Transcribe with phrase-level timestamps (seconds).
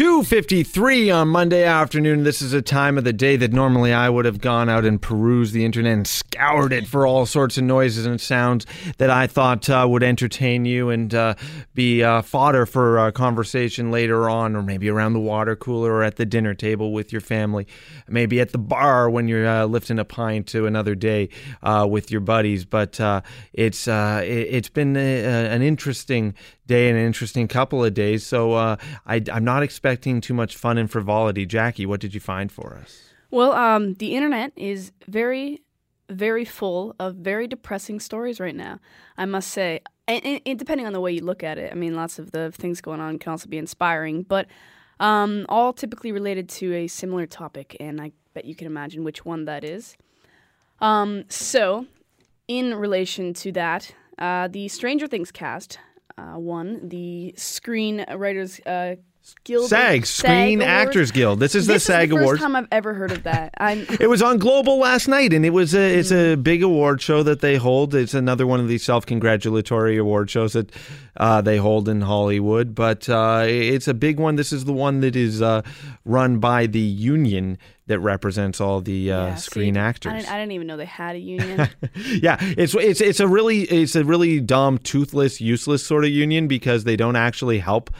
[0.00, 2.24] 2.53 on Monday afternoon.
[2.24, 5.00] This is a time of the day that normally I would have gone out and
[5.00, 8.64] perused the internet and scoured it for all sorts of noises and sounds
[8.96, 11.34] that I thought uh, would entertain you and uh,
[11.74, 16.02] be uh, fodder for uh, conversation later on, or maybe around the water cooler or
[16.02, 17.66] at the dinner table with your family,
[18.08, 21.28] maybe at the bar when you're uh, lifting a pint to another day
[21.62, 22.64] uh, with your buddies.
[22.64, 22.98] But
[23.52, 26.34] it's it, has been a, an interesting
[26.70, 28.24] day and an interesting couple of days.
[28.24, 31.46] So uh, I, am not expecting too much fun and frivolity.
[31.46, 33.10] Jackie, what did you find for us?
[33.30, 35.62] Well, um, the internet is very,
[36.08, 38.80] very full of very depressing stories right now.
[39.16, 41.94] I must say, and, and depending on the way you look at it, I mean,
[41.94, 44.46] lots of the things going on can also be inspiring, but
[44.98, 49.24] um, all typically related to a similar topic, and I bet you can imagine which
[49.24, 49.96] one that is.
[50.80, 51.86] Um, so,
[52.48, 55.78] in relation to that, uh, the Stranger Things cast
[56.18, 58.96] uh, won the Screenwriters uh,
[59.44, 59.68] Guild.
[59.68, 61.40] SAG, Screen Actors Guild.
[61.40, 62.40] This is this the SAG Awards.
[62.40, 63.54] First time I've ever heard of that.
[64.00, 66.42] it was on Global last night, and it was a it's a mm.
[66.42, 67.94] big award show that they hold.
[67.94, 70.70] It's another one of these self congratulatory award shows that
[71.16, 72.74] uh, they hold in Hollywood.
[72.74, 74.36] But uh, it's a big one.
[74.36, 75.62] This is the one that is uh,
[76.04, 80.12] run by the union that represents all the uh, yeah, screen see, actors.
[80.12, 81.68] I didn't, I didn't, even know they had a union.
[81.94, 86.46] yeah, it's it's it's a really it's a really dumb, toothless, useless sort of union
[86.46, 87.90] because they don't actually help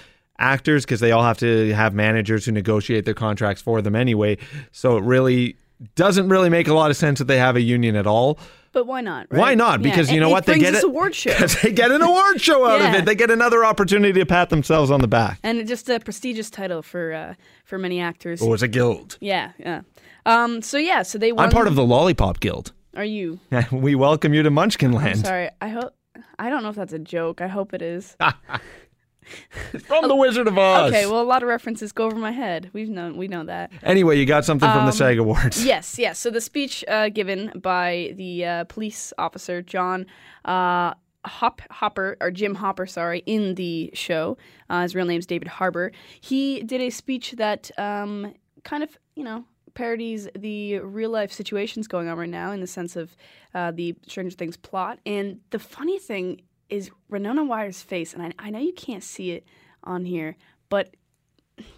[0.41, 4.39] actors because they all have to have managers who negotiate their contracts for them anyway.
[4.73, 5.57] So it really
[5.95, 8.39] doesn't really make a lot of sense that they have a union at all.
[8.73, 9.27] But why not?
[9.31, 9.39] Right?
[9.39, 9.83] Why not?
[9.83, 10.15] Because yeah.
[10.15, 10.47] you know what?
[10.47, 11.33] They get an award show.
[11.33, 12.89] they get an award show out yeah.
[12.91, 13.05] of it.
[13.05, 15.41] They get another opportunity to pat themselves on the back.
[15.43, 18.41] And just a prestigious title for uh, for many actors.
[18.41, 19.19] Oh, it's a guild.
[19.21, 19.83] Yeah, yeah.
[20.25, 21.33] Um, so yeah, so they.
[21.33, 21.47] Won.
[21.47, 22.73] I'm part of the Lollipop Guild.
[22.95, 23.41] Are you?
[23.73, 25.19] we welcome you to Munchkin Land.
[25.19, 25.51] I'm sorry.
[25.61, 25.95] I hope.
[26.39, 27.41] I don't know if that's a joke.
[27.41, 28.17] I hope it is.
[29.81, 30.91] from the Wizard of Oz.
[30.91, 32.71] Okay, well, a lot of references go over my head.
[32.73, 33.71] We've known, we know that.
[33.83, 35.65] Anyway, you got something from the um, SAG Awards.
[35.71, 36.19] Yes, yes.
[36.19, 40.07] So the speech uh, given by the uh, police officer John
[40.45, 40.95] uh,
[41.25, 44.37] Hop Hopper or Jim Hopper, sorry, in the show.
[44.69, 45.93] Uh, his real name's David Harbour.
[46.21, 49.45] He did a speech that um, kind of, you know,
[49.75, 53.17] parodies the real life situations going on right now in the sense of
[53.55, 54.99] uh, the Stranger Things plot.
[55.07, 59.33] And the funny thing is Winona Ryder's face, and I, I know you can't see
[59.33, 59.45] it
[59.85, 60.37] on here,
[60.69, 60.95] but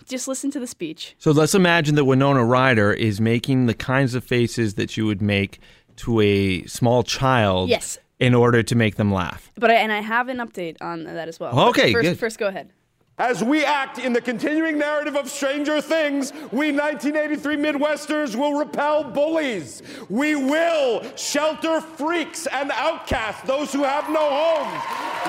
[0.06, 1.14] just listen to the speech.
[1.18, 5.22] So let's imagine that Winona Ryder is making the kinds of faces that you would
[5.22, 5.58] make
[5.96, 7.68] to a small child.
[7.68, 7.98] Yes.
[8.18, 9.50] In order to make them laugh.
[9.56, 11.70] But I, and I have an update on that as well.
[11.70, 12.18] Okay, first, good.
[12.20, 12.70] First, go ahead.
[13.18, 19.04] As we act in the continuing narrative of Stranger Things, we 1983 Midwesters will repel
[19.04, 19.82] bullies.
[20.08, 24.82] We will shelter freaks and outcasts, those who have no homes.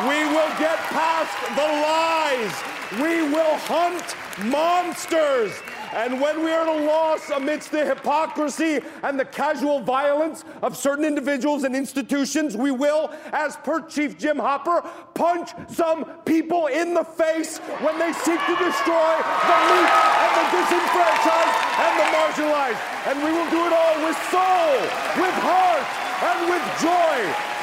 [0.08, 3.02] We will get past the lies.
[3.02, 4.16] We will hunt
[4.50, 5.52] monsters.
[5.94, 10.76] And when we are at a loss amidst the hypocrisy and the casual violence of
[10.76, 14.82] certain individuals and institutions, we will, as per Chief Jim Hopper,
[15.14, 20.46] punch some people in the face when they seek to destroy the meek and the
[20.58, 22.82] disenfranchised and the marginalized.
[23.06, 24.74] And we will do it all with soul,
[25.22, 25.86] with heart,
[26.26, 27.18] and with joy.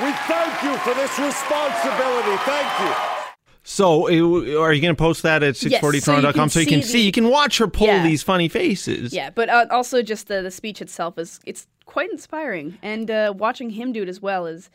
[0.06, 2.36] We thank you for this responsibility.
[2.46, 3.19] Thank you.
[3.62, 6.66] So, are you going to post that at 640toronto.com yes, so, you can, so you
[6.66, 8.02] can see, you can watch her pull yeah.
[8.02, 9.12] these funny faces?
[9.12, 13.34] Yeah, but uh, also just the, the speech itself is it's quite inspiring, and uh,
[13.36, 14.70] watching him do it as well is.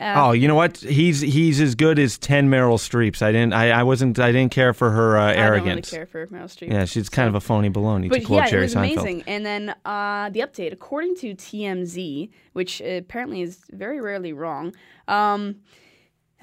[0.00, 0.76] Uh, oh, you know what?
[0.76, 3.20] He's he's as good as ten Meryl Streeps.
[3.22, 5.92] I didn't I, I wasn't I didn't care for her uh, arrogance.
[5.92, 6.70] I don't really care for Meryl Streep.
[6.70, 7.30] Yeah, she's kind so.
[7.30, 8.08] of a phony baloney.
[8.08, 8.92] But yeah, Jerry it was Seinfeld.
[8.92, 9.24] amazing.
[9.26, 14.74] And then uh, the update, according to TMZ, which apparently is very rarely wrong.
[15.08, 15.56] Um,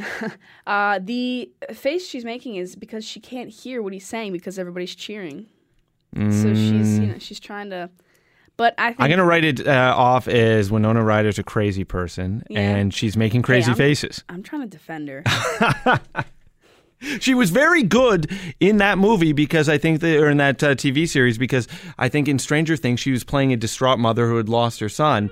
[0.67, 4.95] uh, the face she's making is because she can't hear what he's saying because everybody's
[4.95, 5.47] cheering.
[6.15, 6.33] Mm.
[6.33, 7.89] So she's you know she's trying to.
[8.55, 12.43] But I think I'm gonna write it uh, off as Winona Ryder's a crazy person
[12.49, 12.59] yeah.
[12.59, 14.23] and she's making crazy hey, I'm, faces.
[14.29, 15.23] I'm trying to defend her.
[17.19, 20.73] she was very good in that movie because I think that, or in that uh,
[20.73, 21.67] TV series because
[21.99, 24.89] I think in Stranger Things she was playing a distraught mother who had lost her
[24.89, 25.29] son,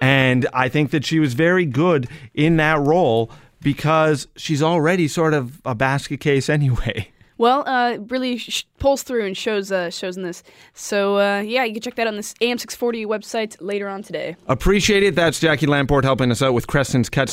[0.00, 5.34] and I think that she was very good in that role because she's already sort
[5.34, 7.08] of a basket case anyway.
[7.38, 10.44] Well, uh, really sh- pulls through and shows uh, shows in this.
[10.74, 14.36] So uh, yeah, you can check that on this AM640 website later on today.
[14.46, 15.14] Appreciate it.
[15.16, 17.30] That's Jackie Lamport helping us out with Creston's Cuts.